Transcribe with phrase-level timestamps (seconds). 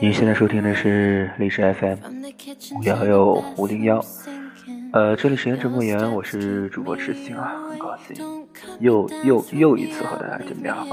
[0.00, 1.98] 您现在收听的是历史 FM
[2.76, 4.04] 五幺六五零幺，
[4.92, 8.44] 呃，这里是言者莫言，我是主播痴心啊，很高兴
[8.80, 10.84] 又又又一次和大家见面啊。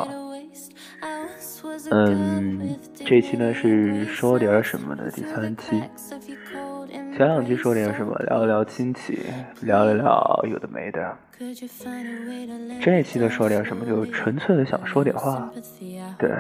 [1.90, 5.82] 嗯，这期呢是说点什么的第三期。
[7.18, 8.16] 前两句说点什么？
[8.28, 9.20] 聊一聊亲戚，
[9.62, 11.18] 聊一聊有的没的。
[12.82, 13.86] 这一期的说点什么？
[13.86, 15.52] 就是纯粹的想说点话。
[16.18, 16.32] 对，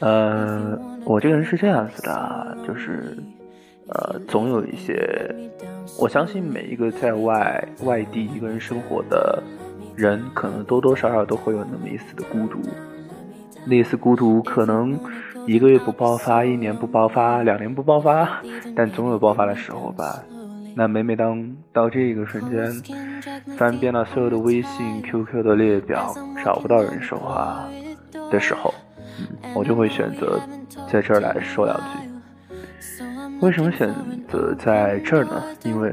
[0.00, 3.16] 呃，我这个人是这样子的，就是
[3.88, 5.34] 呃，总有一些，
[5.98, 9.42] 我相信每一个在外外地一个人生活的
[9.96, 12.60] 人，可能多多少少都会有那么一丝的孤独。
[13.64, 14.98] 那丝孤独可能。
[15.46, 18.40] 一个月不爆发，一年不爆发，两年不爆发，
[18.76, 20.22] 但总有爆发的时候吧。
[20.76, 22.70] 那每每当到这个瞬间，
[23.56, 27.68] 翻遍了所有的微信、QQ 的列表，找不到人说话
[28.30, 28.72] 的时候，
[29.18, 30.38] 嗯，我就会选择
[30.90, 31.84] 在这儿来说两句。
[33.40, 33.92] 为什么选
[34.28, 35.42] 择在这儿呢？
[35.64, 35.92] 因为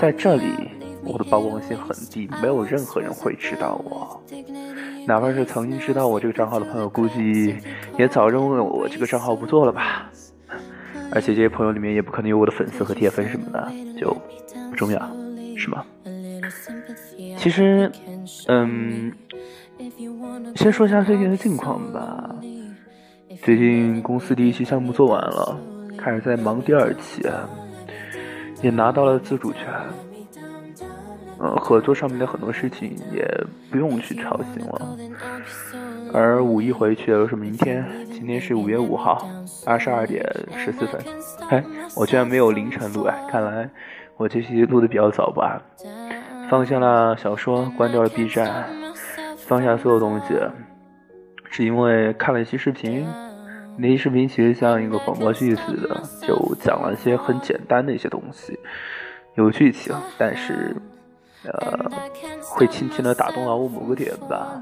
[0.00, 0.70] 在这里，
[1.04, 4.22] 我的曝光性很低，没有任何人会知道我。
[5.08, 7.56] 哪怕是曾经知道我这个账号的朋友，估计
[7.96, 10.10] 也早认为我这个账号不做了吧。
[11.10, 14.14] 而且这些朋友里面也不可能有我的粉丝和铁粉什么的，就
[14.68, 15.00] 不重要，
[15.56, 15.82] 是吗？
[17.38, 17.90] 其实，
[18.48, 19.10] 嗯，
[20.54, 22.36] 先说一下最近的近况吧。
[23.42, 25.58] 最近公司第一期项目做完了，
[25.96, 27.26] 开始在忙第二期，
[28.60, 29.62] 也拿到了自主权。
[31.38, 33.24] 呃，合作上面的很多事情也
[33.70, 34.96] 不用去操心了。
[36.12, 39.24] 而五一回去又是明天，今天是五月五号，
[39.64, 40.24] 二十二点
[40.56, 41.00] 十四分。
[41.50, 41.62] 哎，
[41.94, 43.68] 我居然没有凌晨录哎，看来
[44.16, 45.62] 我这期录的比较早吧。
[46.50, 48.64] 放下了小说，关掉了 B 站，
[49.36, 50.34] 放下所有东西，
[51.50, 53.06] 是因为看了一期视频。
[53.76, 58.58] 那期视频其实像一个广播剧似的，就讲了一些很简单的一些东西，
[59.36, 60.74] 有剧情，但是。
[61.44, 61.90] 呃，
[62.42, 64.60] 会轻轻的打动到我某个点吧，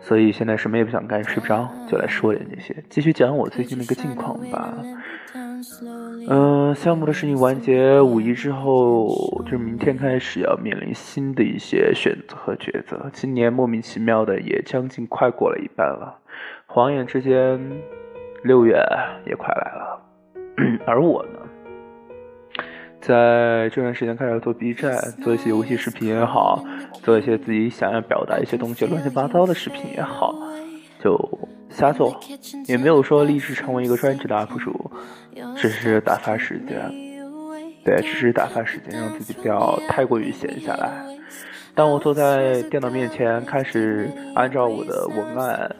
[0.00, 4.74] 所以现在什么也不想干，睡不着，就来说点这些，继续讲我最近的一个近况吧。
[6.28, 9.08] 嗯，项目的事情完结，五一之后，
[9.44, 13.10] 就是明天开始要面临新的一些选择和抉择。
[13.12, 16.18] 今年莫名其妙的也将近快过了一半了，
[16.66, 17.60] 晃眼之间，
[18.42, 18.82] 六月
[19.26, 20.00] 也快来了，
[20.86, 21.39] 而我呢？
[23.00, 26.62] 在这段时间开始做 B 站，做一些游戏视频也好，
[27.02, 30.34] 做一些自己想要表达一些东西乱七八糟的视频也好，
[31.02, 32.20] 就瞎做，
[32.66, 34.90] 也没有说立志成为一个专职的 UP 主，
[35.56, 36.76] 只是打发时间，
[37.84, 41.02] 对，只是打发时间，让自己不要太过于闲下来。
[41.74, 45.76] 当我坐在电脑面前，开始按照我的文案，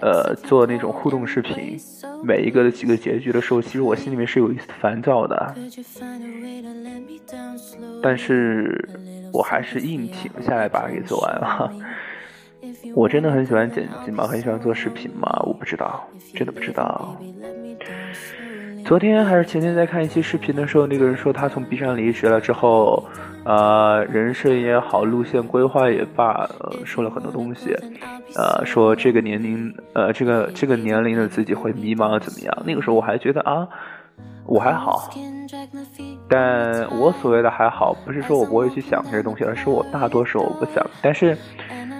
[0.00, 1.78] 呃，做那种互动视频，
[2.22, 5.54] 每一个的几个结局的时候，其实我心里面是有一丝烦躁的，
[8.02, 8.88] 但是
[9.32, 11.72] 我还是硬挺下来把它给做完了。
[12.94, 14.26] 我真的很喜欢剪辑吗？
[14.26, 15.42] 很喜欢做视频吗？
[15.44, 17.16] 我不知道，真的不知道。
[18.90, 23.08] 昨天还是前天在看一期视频的时候，那个人说他从 B 站离职了之后，
[23.44, 27.72] 呃，人生也好，路线规划也罢，呃，说了很多东西，
[28.34, 32.62] 呃，说这个年龄，呃，这个这个年龄的自己会迷茫怎么样？
[32.66, 33.68] 那个时候我还觉得啊，
[34.44, 35.08] 我还好，
[36.28, 40.84] 但我所谓的还好，不是说我不会去想这些东西，而是我大多时候不想。
[41.00, 41.38] 但是，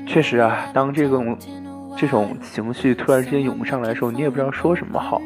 [0.09, 1.39] 确实啊，当这种
[1.97, 5.23] 这种情绪突然之间涌上来的时候，你也不知道说什么好。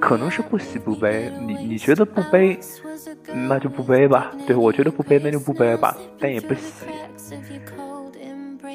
[0.00, 2.58] 可能是不喜不悲，你你觉得不悲，
[3.48, 4.30] 那就不悲吧。
[4.46, 5.96] 对我觉得不悲，那就不悲吧。
[6.18, 6.86] 但也不喜，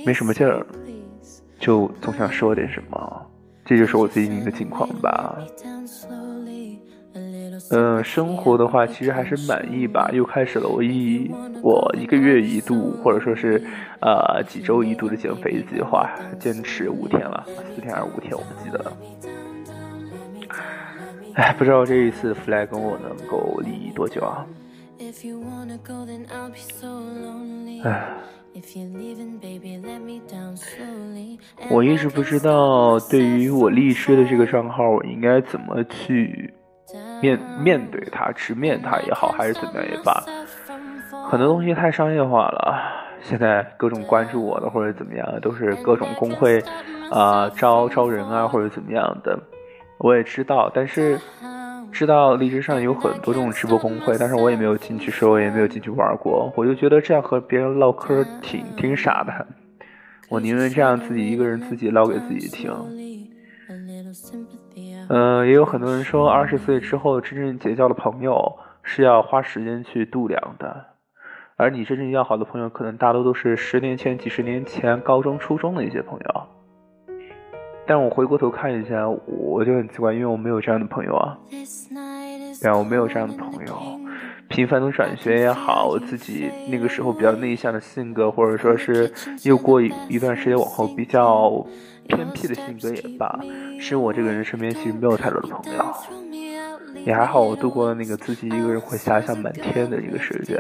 [0.06, 0.66] 没什么劲儿，
[1.60, 3.28] 就总想说点什么。
[3.64, 5.38] 这就是我最近一个情况吧。
[7.70, 10.10] 嗯，生活的话其实还是满意吧。
[10.12, 11.32] 又开始了我一
[11.62, 13.64] 我一个月一度，或者说是
[14.02, 18.92] 呃几周一度的减肥计划，坚持五天了，四天还是五天，我不记得了。
[21.36, 24.46] 哎，不知道这一次 flag 我能够立多久啊？
[27.84, 28.14] 哎，
[31.70, 36.54] 我一直不知道对于我立誓的这个账号，我应该怎么去
[37.22, 40.24] 面面对它，直面它也好，还是怎么样也罢，
[41.30, 42.78] 很多东西太商业化了。
[43.22, 46.62] 现在各种关注我的或者怎么样，都是各种工会
[47.10, 49.40] 啊招招人啊或者怎么样的。
[50.04, 51.20] 我也知道，但是
[51.92, 56.52] 知道荔枝上有很多这种直播公会，但是我也没有进去说，我也没有进去玩过。
[56.56, 59.46] 我就觉得这样和别人唠嗑挺挺傻的，
[60.28, 62.72] 我宁愿这样自己一个人自己唠给自己听。
[65.10, 70.86] 嗯，也有很多人说，二十岁之后真正结交的朋友是要花时间去度量的，
[71.58, 76.61] 而你真正要好的朋友，可能大多都是十年前、几十年前高中、初中的一些朋友。
[77.92, 81.38] 但我回过头看一下，我就很奇怪，因为我没有这样的朋友啊。
[81.50, 84.00] 对啊，我没有这样的朋友。
[84.48, 89.12] 频繁的转学也好，我自己那个时候比较内向的性格，或者说是
[89.44, 91.52] 又过一一段时间往后比较
[92.08, 93.38] 偏僻的性格也罢，
[93.78, 95.84] 是我这个人身边其实没有太多的朋友。
[97.06, 100.58] 也还好，我度过了那个自己一个人会遐想满天的一个时间。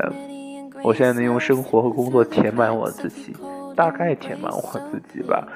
[0.83, 3.33] 我现在能用生活和工作填满我自己，
[3.73, 5.47] 大概填满我自己吧。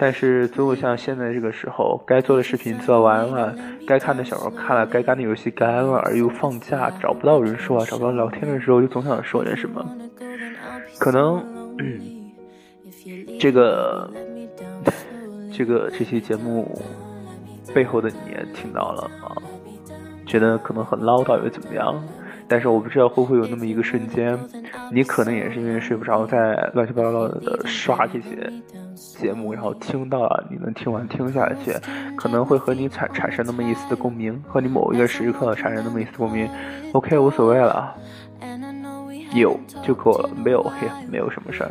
[0.00, 3.54] 但是总有像现在这个时候，该做的视频做完了，
[3.86, 9.84] 该看的小说看了，该干的游戏干了，而又放假找不到人说话，找不到聊天的时候，就总想说点什么。
[10.98, 11.44] 可能
[13.38, 14.10] 这个
[15.52, 16.80] 这个这期节目
[17.74, 19.36] 背后的你也听到了啊，
[20.26, 22.02] 觉得可能很唠叨又怎么样？
[22.50, 24.36] 但是我不知道会不会有那么一个瞬间，
[24.90, 28.52] 你可能也是因为睡不着，在乱七八糟的刷这些
[28.96, 31.72] 节目，然后听到了，你能听完听下去，
[32.16, 36.50] 可能会和你产产生那么一丝的共鸣，和你某一个时刻产生那么一丝共鸣。
[36.92, 37.94] OK，无所谓了，
[39.32, 41.70] 有就够了，没有也没有什么事儿。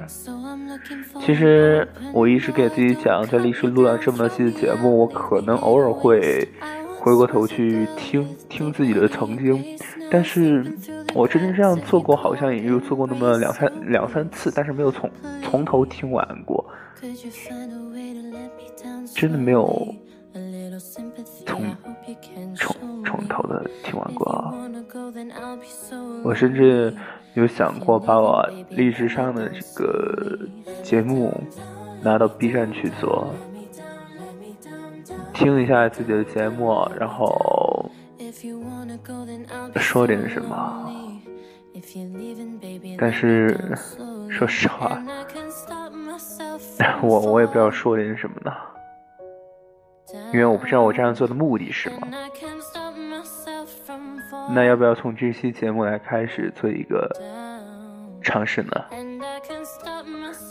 [1.20, 6.48] 其实我一直给自己讲，在历史录了这么多期的节目，我可能偶尔会
[7.00, 9.63] 回过头去听听自己的曾经。
[10.12, 10.66] 但是
[11.13, 15.10] 我真正这样做过，好像也就做过那么两三两三次，但是没有从
[15.42, 16.66] 从头听完过，
[19.16, 19.66] 真的没有
[21.46, 21.63] 从
[22.56, 22.75] 从
[23.06, 24.54] 从头的听完过啊。
[26.24, 26.94] 我甚至
[27.36, 30.40] 有想过把我历史上的这个
[30.84, 31.31] 节目
[32.02, 33.34] 拿到 B 站去做，
[35.40, 37.90] 听一下自己的节目，然后。
[39.78, 40.92] 说点什么？
[42.98, 43.58] 但是
[44.30, 45.02] 说实话，
[47.02, 48.52] 我我也不知道说点什么呢，
[50.34, 52.08] 因为我不知道我这样做的目的是什么。
[54.54, 57.10] 那要不要从这期节目来开始做一个
[58.22, 58.72] 尝试呢？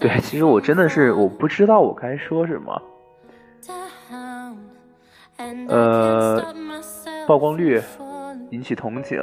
[0.01, 2.83] 对，其实我真的是我不知道我该说什么。
[5.69, 6.43] 呃，
[7.27, 7.81] 曝光率。
[8.51, 9.21] 引起同情，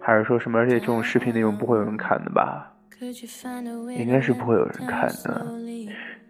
[0.00, 0.58] 还是说什么？
[0.58, 2.72] 而且这种视频内容不会有人看的吧？
[3.98, 5.46] 应该是不会有人看的。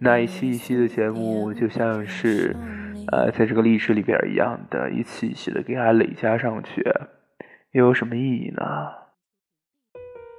[0.00, 2.56] 那一期一期的节目，就像是
[3.12, 6.84] 呃，在这个历史里边一样的，一期一期的给它累加上去，
[7.70, 8.64] 又有什么意义呢？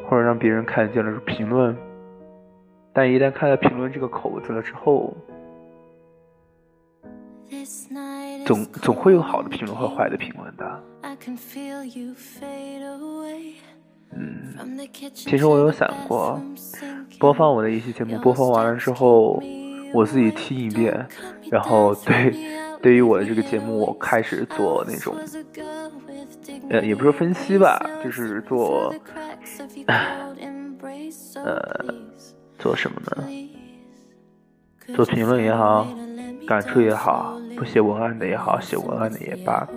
[0.09, 1.77] 或者让别人看见了评论，
[2.91, 5.15] 但一旦看到评论这个口子了之后，
[8.45, 10.83] 总总会有好的评论和坏的评论的。
[14.11, 14.55] 嗯，
[15.13, 16.41] 其实我有想过，
[17.19, 19.41] 播放我的一期节目，播放完了之后，
[19.93, 21.07] 我自己听一遍，
[21.51, 22.33] 然后对，
[22.81, 25.15] 对于我的这个节目，我开始做那种，
[26.69, 28.93] 呃，也不是分析吧，就是做，
[31.35, 31.85] 呃，
[32.57, 33.23] 做什么呢？
[34.95, 35.85] 做评论也好，
[36.49, 39.67] 感触也好，不写文案的也好，写文案的也罢。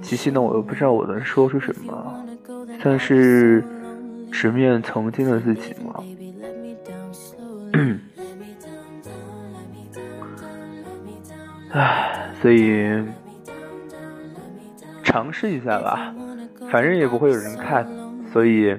[0.00, 2.26] 其实呢，我又不知道我能说出什么，
[2.80, 3.62] 算是
[4.32, 6.02] 直面曾经的自己吗？
[11.72, 13.04] 唉，所以
[15.04, 16.14] 尝试一下吧，
[16.70, 17.86] 反正也不会有人看，
[18.32, 18.74] 所以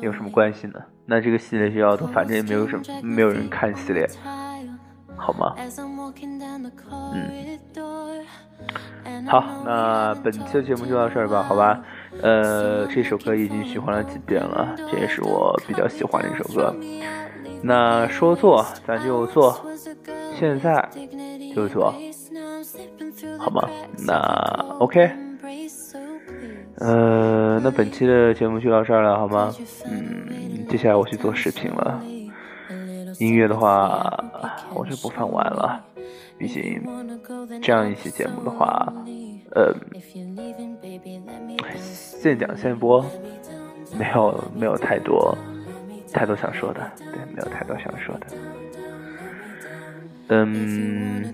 [0.00, 0.80] 有什么关系呢？
[1.06, 4.08] 那这个系列就要的，反正也没有什么，没有人看系列，
[5.16, 5.54] 好吗？
[7.14, 7.58] 嗯。
[9.26, 11.82] 好，那本期的节目就到这儿吧，好吧？
[12.20, 16.74] 呃，这首歌已经循环了几遍了，这也是我比较喜欢的一首歌。
[17.62, 19.60] 那说做咱就做，
[20.38, 20.88] 现在
[21.54, 21.94] 就做，
[23.38, 23.68] 好吗？
[24.04, 24.16] 那
[24.80, 25.10] OK，
[26.78, 29.54] 呃，那本期的节目就到这儿了，好吗？
[29.86, 32.02] 嗯，接下来我去做视频了。
[33.18, 34.12] 音乐的话，
[34.74, 35.84] 我就播放完了。
[36.38, 36.82] 毕竟
[37.62, 38.92] 这样一期节目的话，
[39.54, 39.72] 呃，
[41.78, 43.04] 现讲现播，
[43.96, 45.36] 没有没有太多
[46.12, 48.26] 太多想说的，对，没有太多想说的。
[50.28, 51.32] 嗯，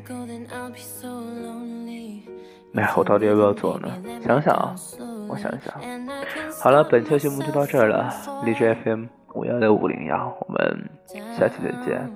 [2.74, 3.88] 哎，我到底要不要做呢？
[4.26, 4.74] 想想啊，
[5.28, 5.74] 我想想。
[6.60, 8.12] 好了，本期节目就到这儿了。
[8.44, 9.04] 荔枝 FM
[9.34, 10.90] 五幺六五零幺，我们
[11.38, 12.10] 下期再见。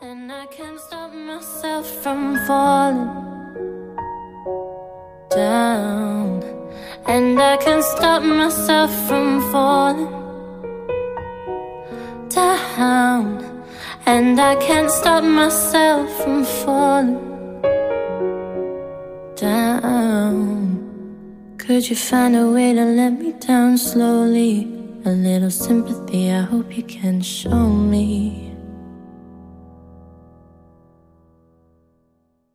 [0.00, 3.08] And I can't stop myself from falling
[5.30, 6.42] down.
[7.06, 8.90] And I can't stop myself
[16.22, 17.18] from falling
[19.36, 20.03] down.
[21.66, 24.68] Could you find a way to let me down slowly?
[25.06, 28.43] A little sympathy, I hope you can show me.